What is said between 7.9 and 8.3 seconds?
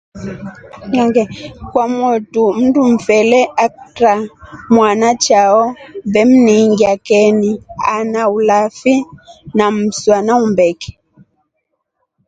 ana